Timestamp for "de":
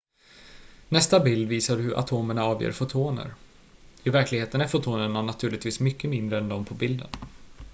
6.49-6.65